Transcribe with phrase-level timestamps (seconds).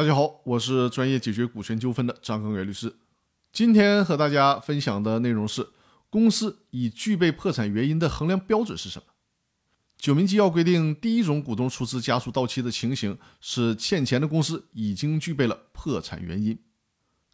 [0.00, 2.96] 大家好，我是专业解决股权纠纷的张根元律师。
[3.52, 5.68] 今天和大家分享的内容是：
[6.08, 9.04] 公司已具备破产原因的衡量标准是什么？
[9.98, 16.58] 九民纪要规定，第一种股东出资加速到期的情形是欠钱的公司已经具备了破产原因。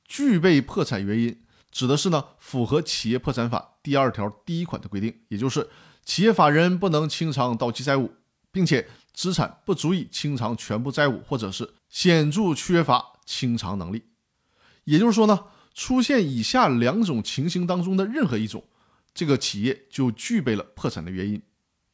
[0.04, 1.40] 具备破产原因
[1.70, 5.68] 指的是呢，符合企业破产法第二条第一款的规定，也就是
[6.04, 8.10] 企业法人不能清偿到期债务，
[8.50, 14.04] 并且资产不足以清偿全部债务，或者是显著缺乏清偿能力。
[14.84, 18.62] 也就是说呢，出现以下两种情形当中的任何一种，
[19.12, 21.42] 这个企业就具备了破产的原因。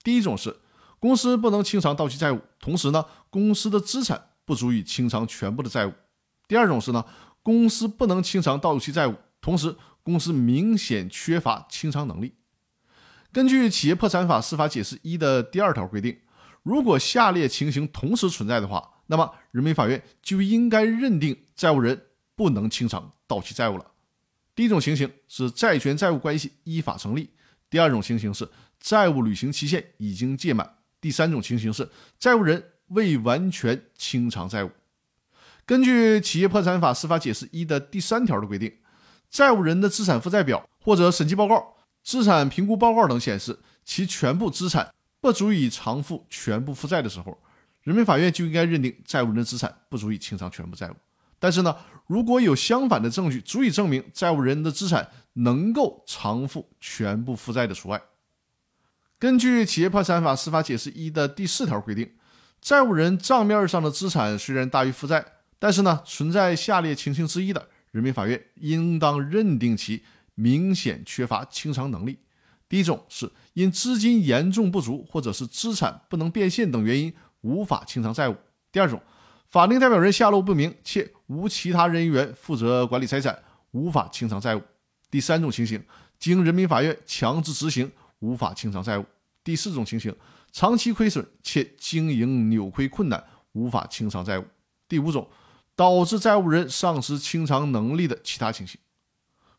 [0.03, 0.59] 第一种是
[0.99, 5.95] 公司不能清偿到期债务，同时呢，公司的资产不足以清偿全部的债务。
[6.47, 7.05] 第二种是呢。
[7.45, 12.37] 公司不能清偿到期债务，同时公司明显缺乏清偿能力。
[13.33, 16.17] 根据《企业破产法司法解释一》的第二条规定，
[16.63, 22.01] 如果下列情形同时存在的话，那么人民法院就应该认定债务人
[22.35, 23.87] 不能清偿到期债务了。
[24.55, 27.25] 第一种情形是债权债务关系依法成立；
[27.69, 30.67] 第二种情形是债务履行期限已经届满；
[31.01, 31.89] 第三种情形是
[32.19, 34.71] 债务人未完全清偿债务。
[35.65, 38.73] 根据《企业破产法司法解释一》的第三条的规定，
[39.31, 44.93] 债务人的资产负债表或者审计报告、资产评估报告等显示其全部资产
[45.23, 47.39] 不足以偿付全部负债的时候，
[47.85, 50.97] 人民法院就应该认定债务人的资产不足以清偿全部债务。
[51.39, 51.77] 但是呢，
[52.09, 58.03] 如果有相反的证据足以证明债务人的资产能够偿付全部负债的除外。
[59.21, 62.11] 根据《企业破产法司法解释一》的第四条规定，
[62.61, 65.25] 债务人账面上的资产虽然大于负债，
[65.61, 70.03] 但是呢，存在下列情形之一的，人民法院应当认定其
[70.35, 72.19] 明显缺乏清偿能力。
[72.73, 78.35] 第一种是因资金严重不足，或者是资产不能变现等原因无法清偿债务；
[78.73, 78.99] 第二种，
[79.47, 83.39] 法定代表人下落不明且无其他人员负责管理财产，
[83.73, 84.61] 无法清偿债务；
[85.11, 85.85] 第三种情形，
[86.19, 89.03] 经人民法院强制执行无法清偿债务；
[89.45, 90.17] 第四种情形，
[90.51, 93.23] 长期亏损且经营扭亏困难，
[93.53, 94.45] 无法清偿债务；
[94.89, 95.29] 第五种。
[95.75, 98.79] 导致债务人丧失清偿能力的其他情形。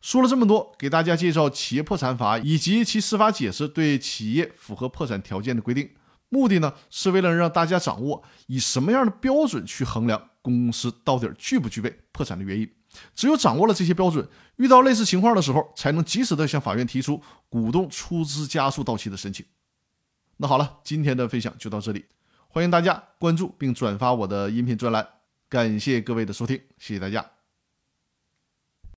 [0.04, 5.88] 说了这么多，给大家介绍企业破产法以及其司法解释对企业符合破产条件的规定，
[6.28, 12.70] 目的呢是为了让大家掌握以什么样的标准去衡量公司到底具不具备破产的原因。
[13.14, 19.46] 只有掌握了这些标准，遇到类似情况的时候，才能及时的向法院提出股东出资加速到期的申请。
[20.36, 22.04] 那好了，今天的分享就到这里，
[22.48, 25.08] 欢迎大家关注并转发我的音频专栏。
[25.48, 27.43] 感谢各位的收听，谢谢大家。